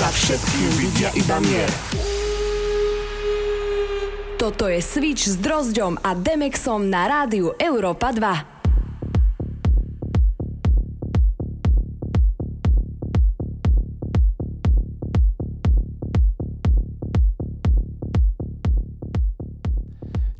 [0.00, 1.68] Za všetkým vidia iba mier.
[4.40, 8.32] Toto je Switch s Drozďom a Demexom na rádiu Európa 2.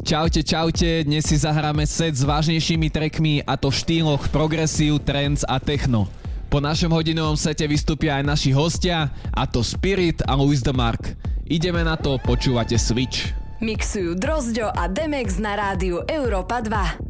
[0.09, 5.45] Čaute, čaute, dnes si zahráme set s vážnejšími trackmi a to v štýloch progresiv, trance
[5.45, 6.09] a techno.
[6.51, 11.15] Po našom hodinovom sete vystúpia aj naši hostia, a to Spirit a Louis the Mark.
[11.47, 13.31] Ideme na to, počúvate Switch.
[13.63, 17.10] Mixujú Drozďo a Demex na rádiu Európa 2.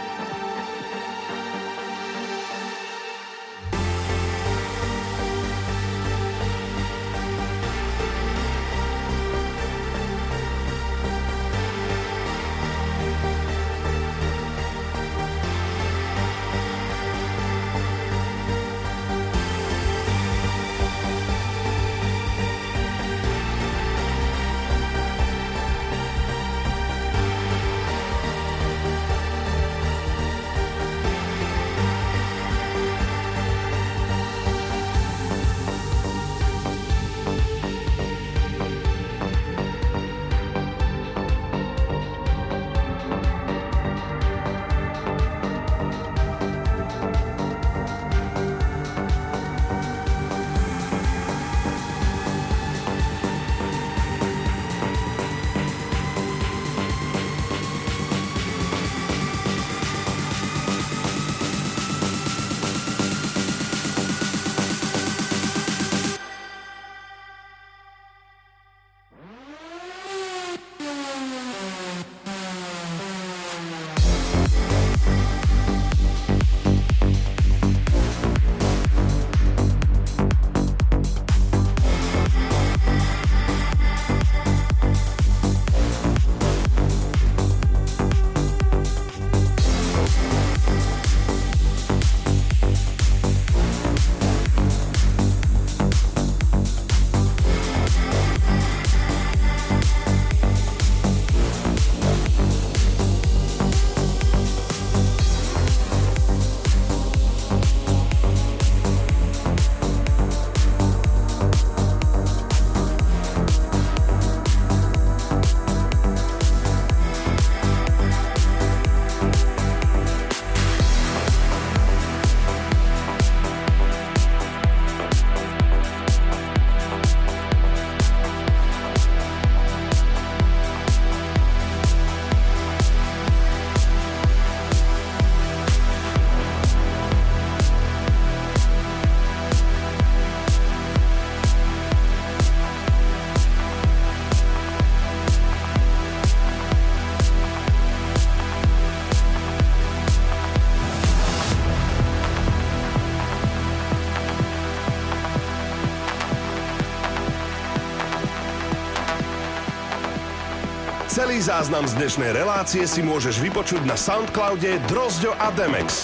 [161.31, 166.03] Celý záznam z dnešnej relácie si môžeš vypočuť na Soundcloude Drozďo a Demex.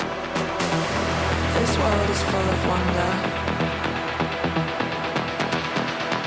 [1.52, 3.12] This world is full of wonder.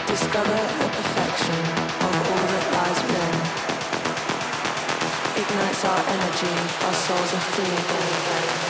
[0.05, 1.61] Discover the perfection
[1.97, 3.37] of all that lies within.
[5.49, 6.55] Ignites our energy,
[6.85, 8.70] our souls are free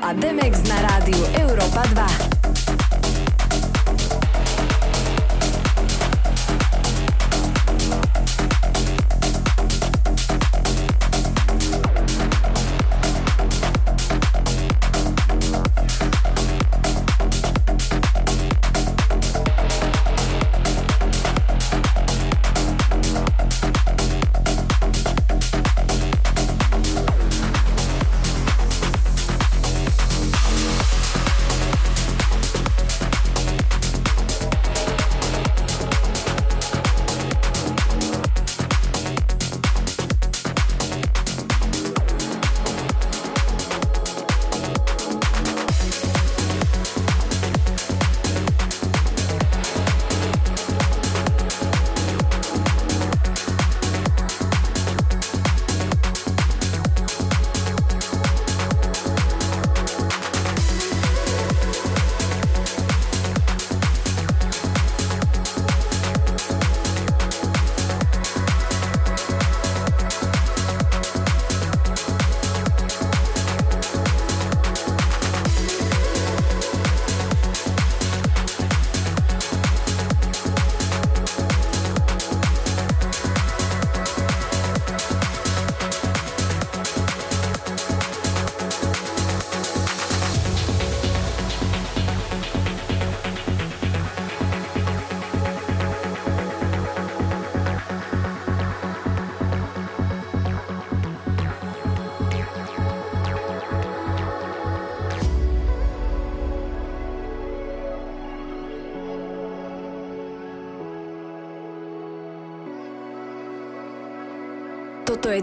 [0.00, 2.21] a Demex na rádiu Európa 2.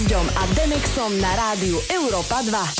[0.00, 2.79] Drozďom a Demexom na rádiu Europa 2.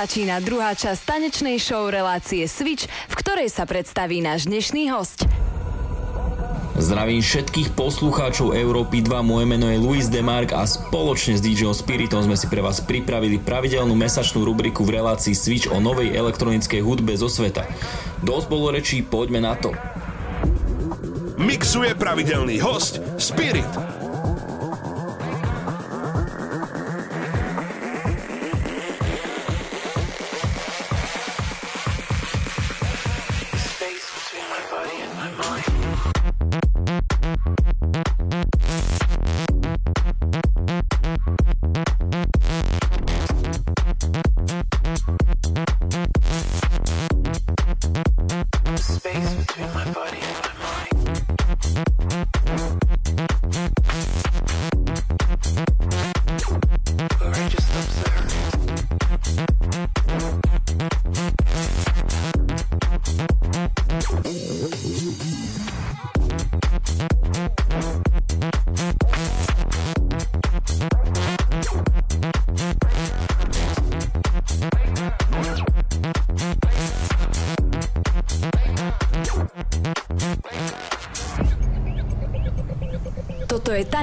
[0.00, 5.28] Začína druhá časť tanečnej show relácie Switch, v ktorej sa predstaví náš dnešný host.
[6.80, 12.24] Zdravím všetkých poslucháčov Európy 2, moje meno je Luis Demark a spoločne s DJom Spiritom
[12.24, 17.12] sme si pre vás pripravili pravidelnú mesačnú rubriku v relácii Switch o novej elektronickej hudbe
[17.20, 17.68] zo sveta.
[18.24, 19.76] Dosť bolo rečí, poďme na to.
[21.36, 23.68] Mixuje pravidelný host Spirit.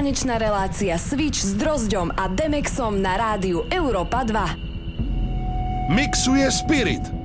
[0.08, 5.92] Tanečná relácia Switch s Drozďom a Demexom na rádiu Europa 2.
[5.92, 7.17] Mixuje Spirit.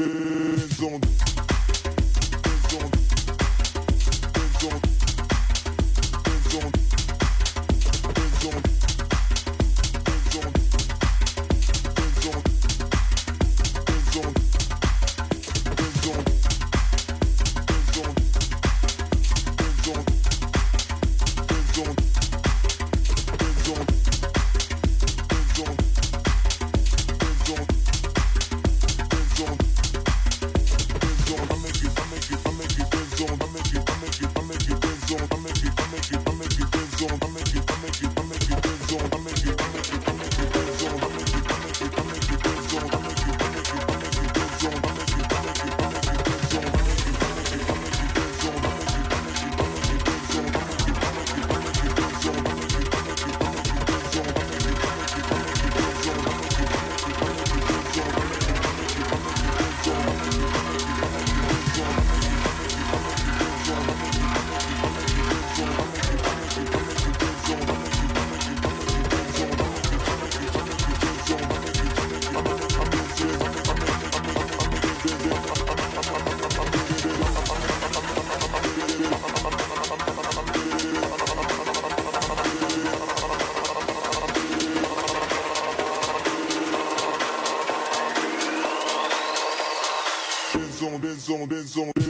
[91.41, 92.00] on, Benz zone.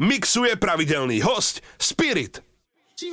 [0.00, 2.40] mixuje pravidelný host Spirit.
[2.96, 3.12] She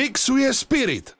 [0.00, 1.19] Mixuje Spirit.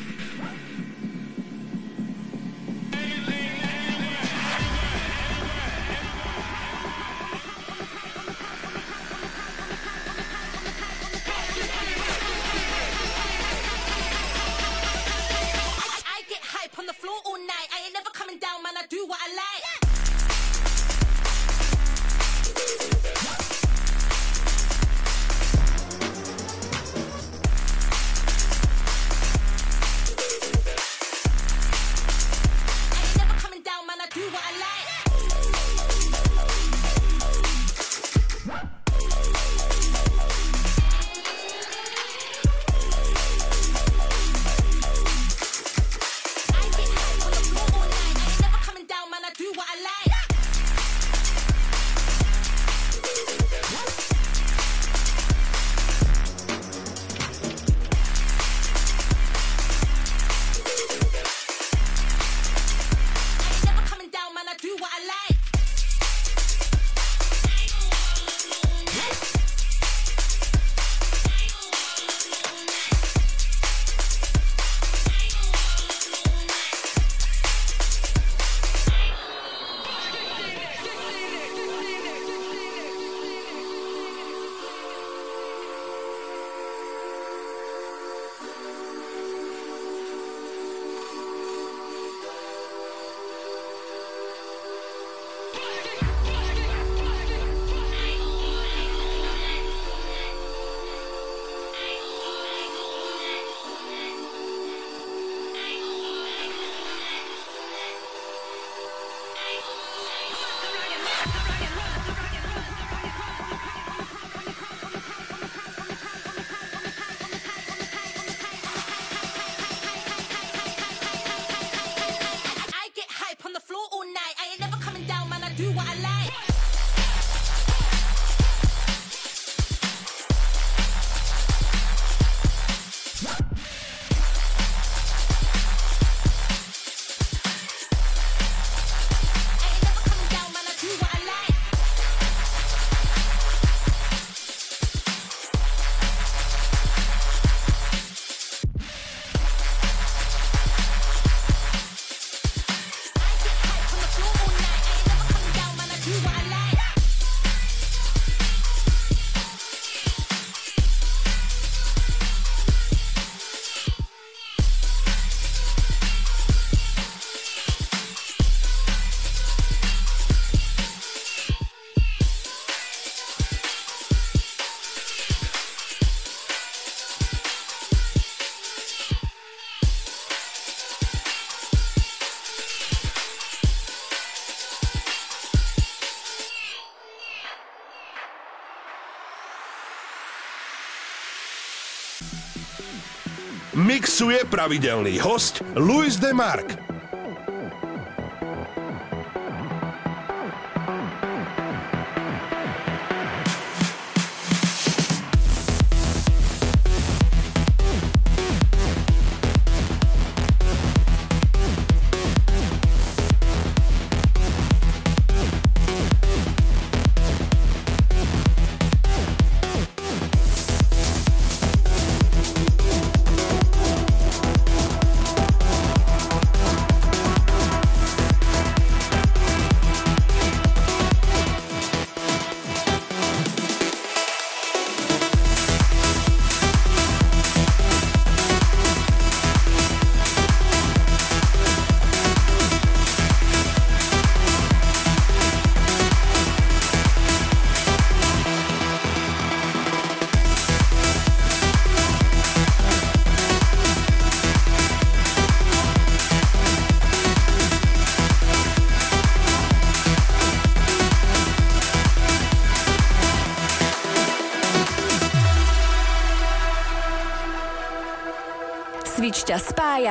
[194.21, 196.77] Mixuje pravidelný host Luis Demark.
[196.77, 196.90] ťa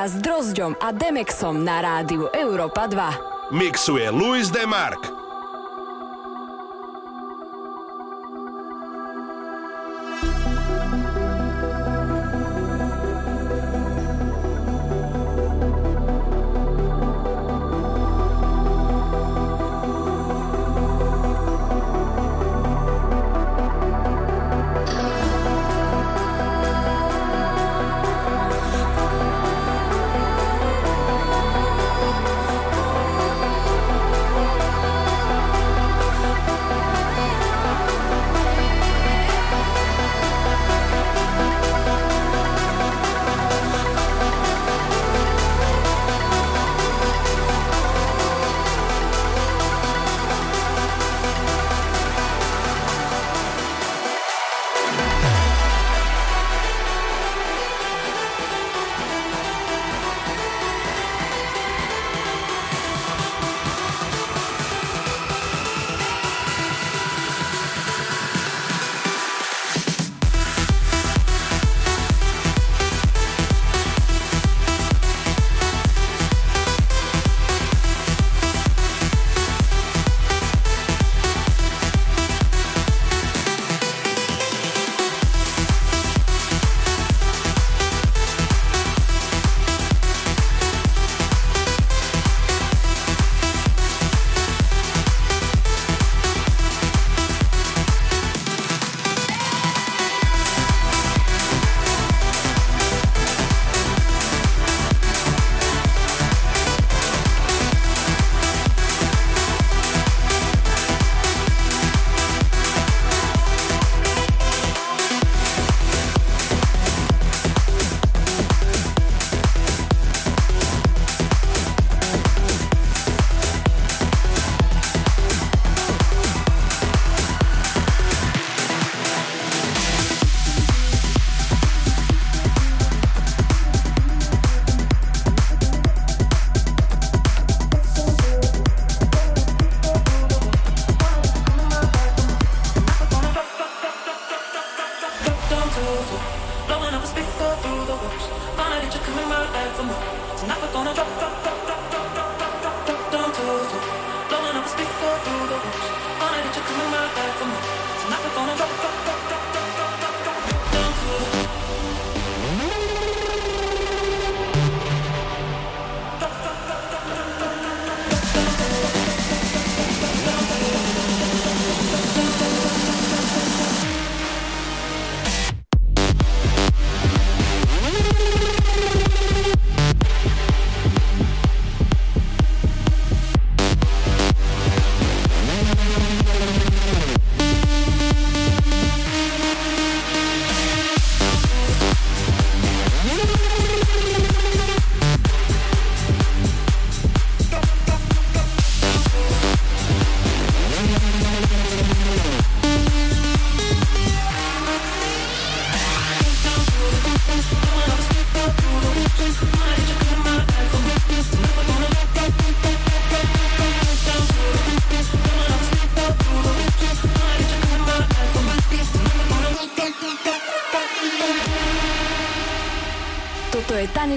[0.07, 3.51] s Drozďom a Demexom na rádiu Európa 2.
[3.53, 5.10] Mixuje Luis Demark.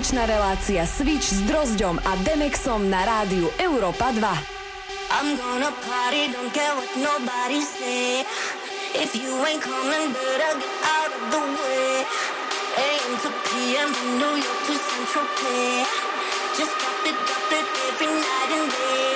[0.04, 4.20] Tanečná relácia Switch s Drozďom a Demexom na rádiu Europa 2.
[5.16, 8.28] I'm gonna party, don't care what nobody say.
[9.00, 12.04] If you ain't coming, better get out of the way.
[12.84, 15.88] AM to PM from New York to Central Pay.
[16.60, 19.13] Just drop it, drop it every night and day.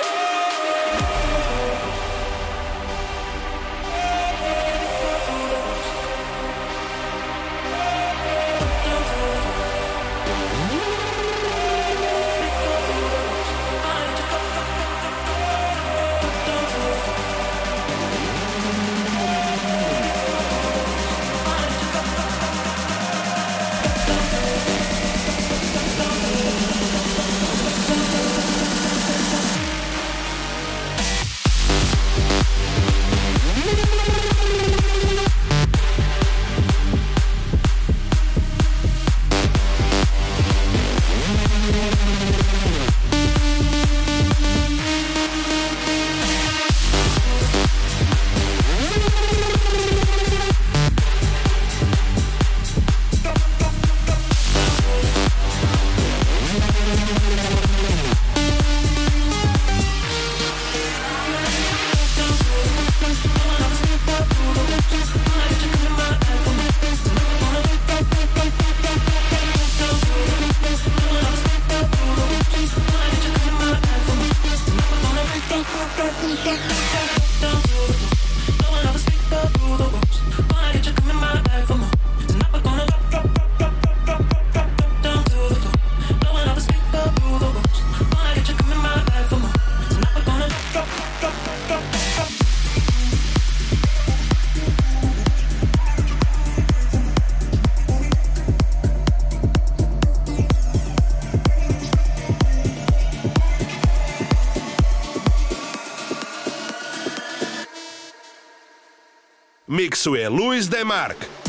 [109.68, 111.47] Mixuje Luis Demark.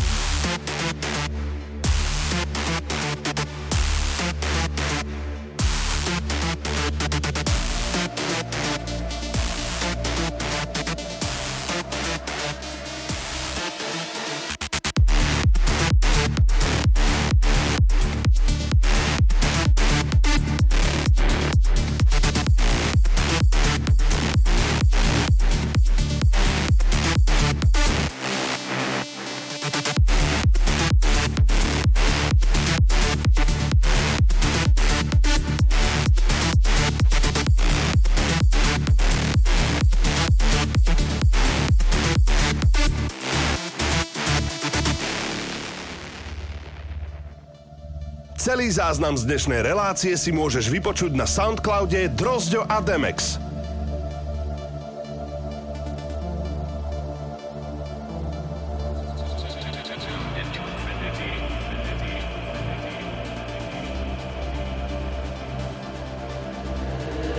[48.49, 53.37] Celý záznam z dnešnej relácie si môžeš vypočuť na Soundcloude Drozďo a Demex.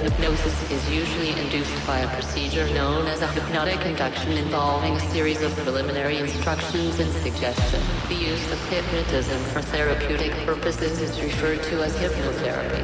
[0.07, 5.43] Hypnosis is usually induced by a procedure known as a hypnotic induction involving a series
[5.43, 8.00] of preliminary instructions and suggestions.
[8.11, 12.83] The use of hypnotism for therapeutic purposes is referred to as hypnotherapy.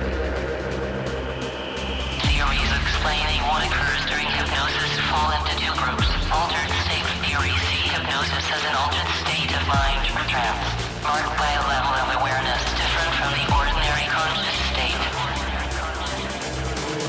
[2.30, 6.06] Theories explaining what occurs during hypnosis fall into two groups.
[6.30, 10.62] Altered state theory: see hypnosis as an altered state of mind or trance,
[11.02, 15.02] marked by a level of awareness different from the ordinary conscious state.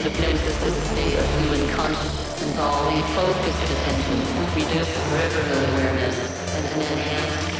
[0.02, 4.18] Hypnosis is a state of human consciousness involving focused attention,
[4.57, 6.18] reduced peripheral awareness,
[6.57, 7.57] and an enhanced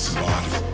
[0.00, 0.69] his body.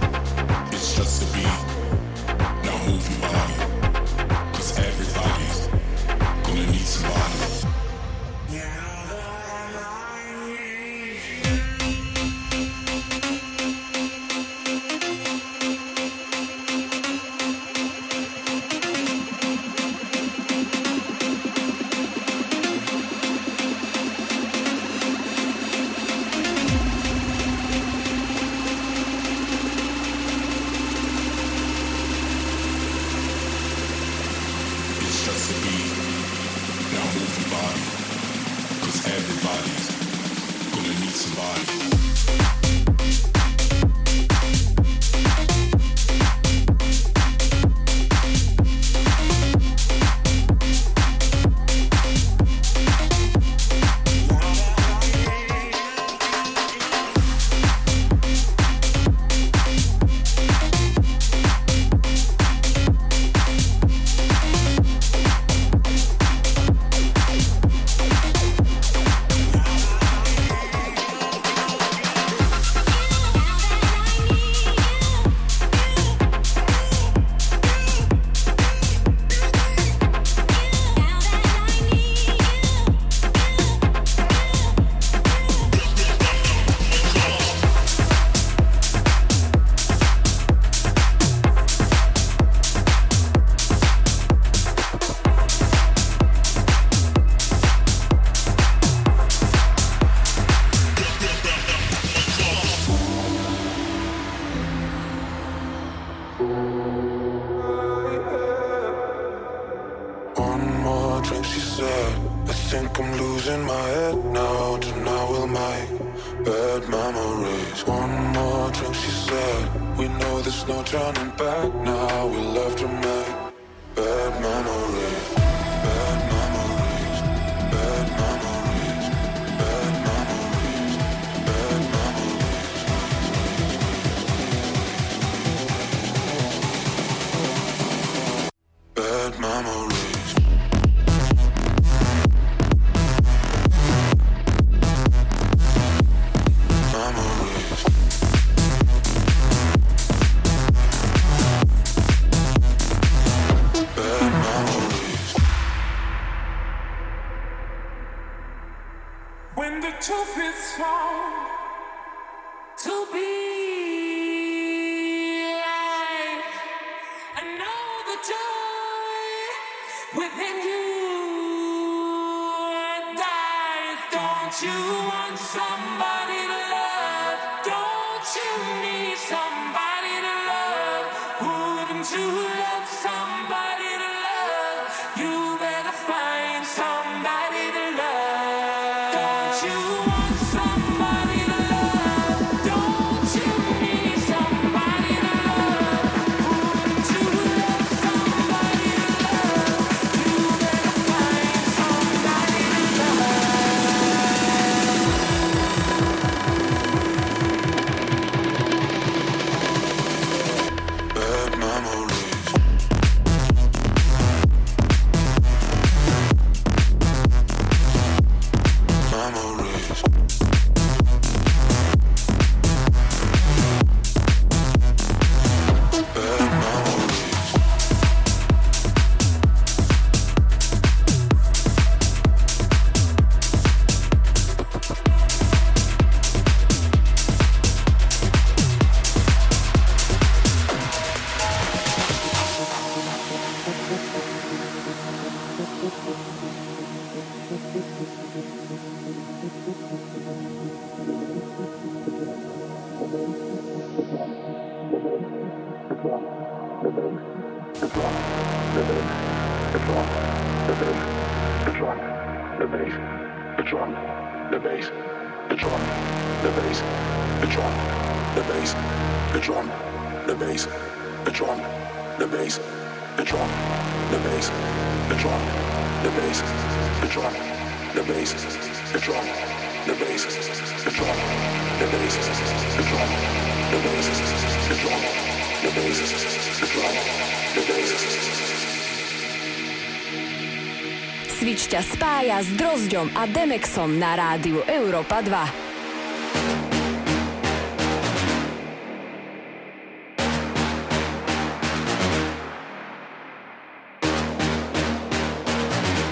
[293.06, 295.52] Flexom a Demexom na rádiu Európa 2.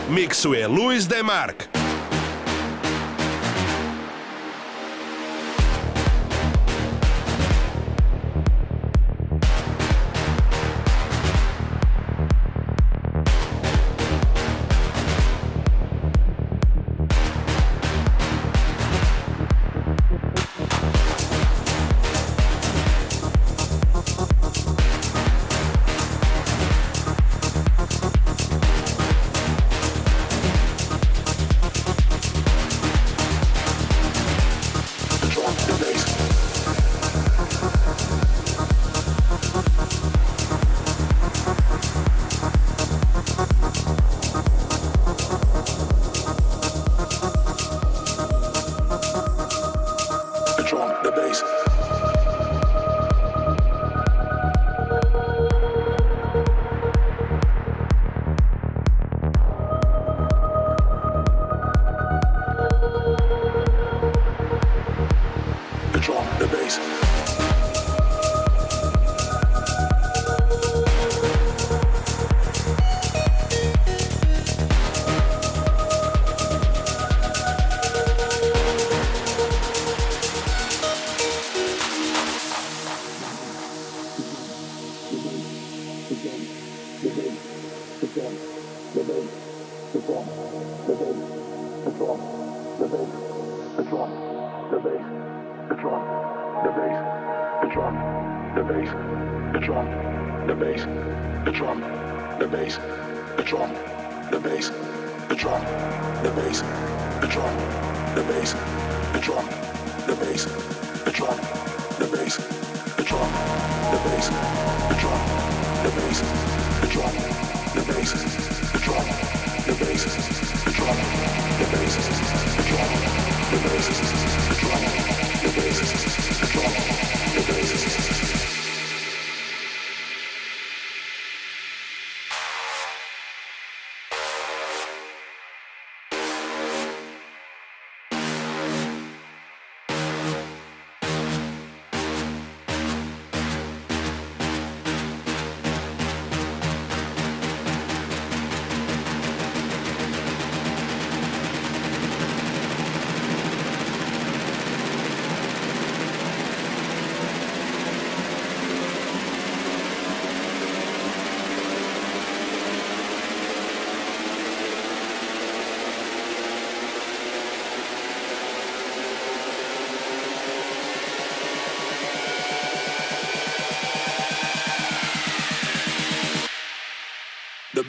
[0.09, 1.74] Mixuje Luis de Mark.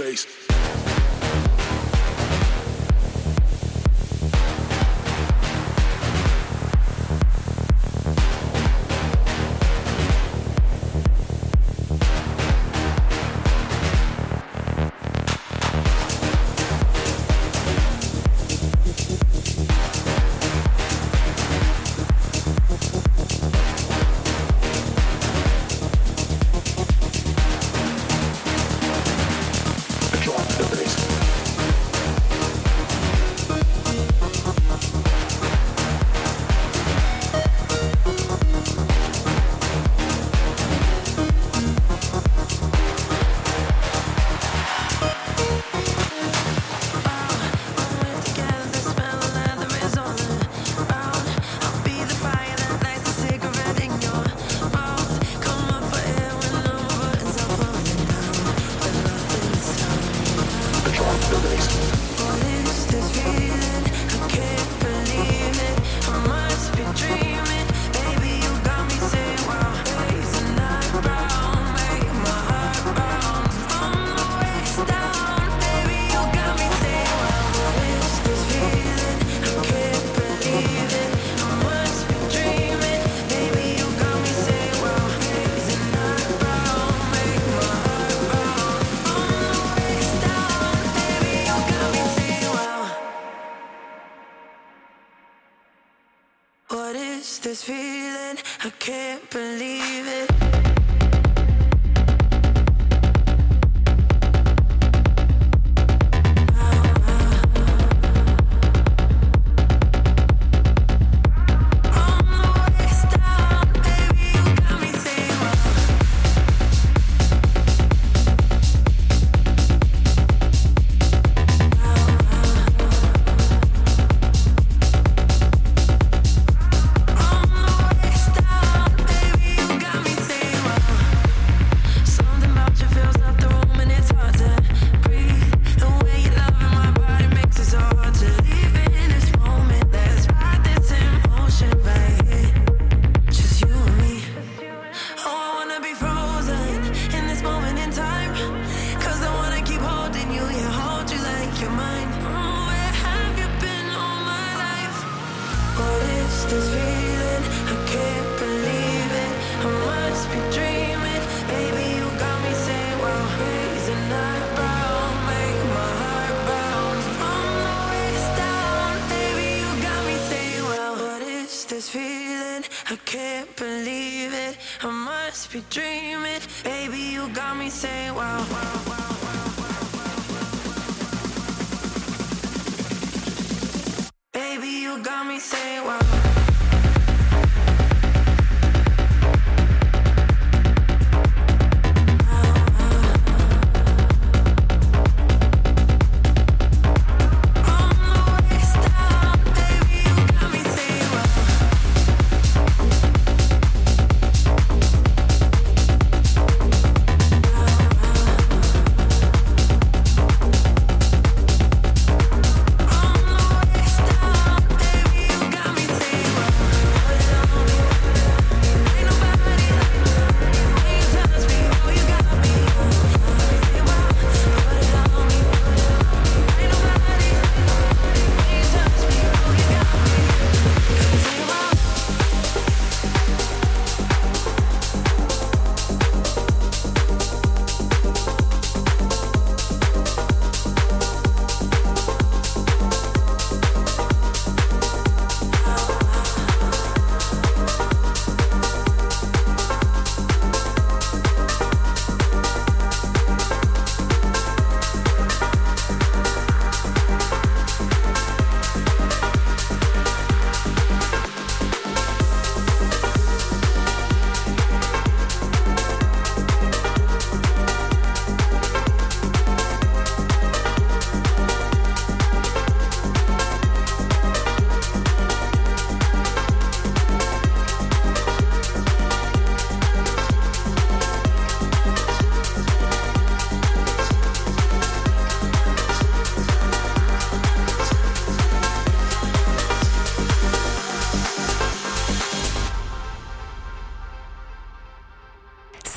[0.05, 0.34] bass.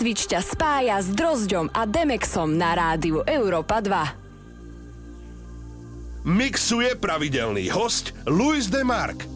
[0.08, 6.24] Switch ťa spája s Drozďom a Demexom na rádiu Európa 2.
[6.24, 9.27] Mixuje pravidelný host Luis Demark.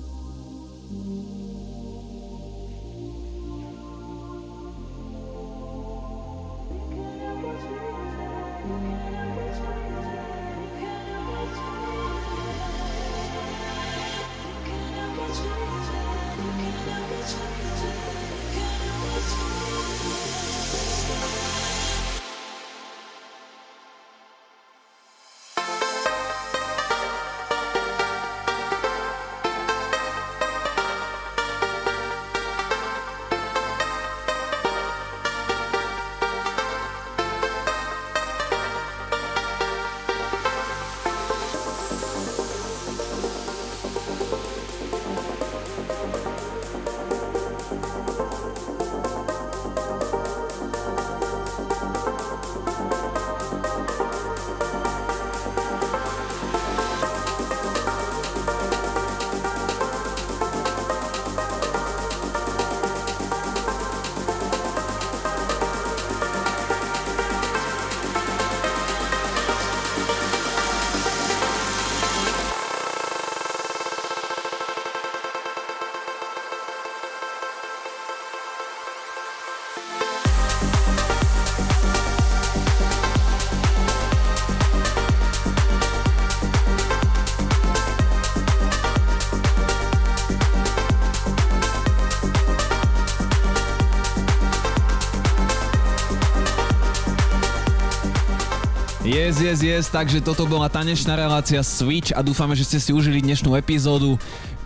[99.23, 103.23] Yes, yes, yes, takže toto bola tanečná relácia Switch a dúfame, že ste si užili
[103.23, 104.19] dnešnú epizódu.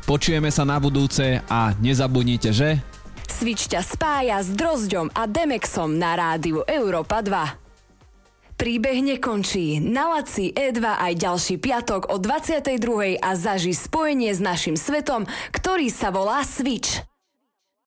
[0.08, 2.80] Počujeme sa na budúce a nezabudnite, že?
[3.28, 8.56] Switch ťa spája s Drozďom a Demexom na rádiu Európa 2.
[8.56, 9.76] Príbeh nekončí.
[9.76, 13.20] Na Laci E2 aj ďalší piatok o 22.
[13.20, 17.04] a zaži spojenie s našim svetom, ktorý sa volá Switch.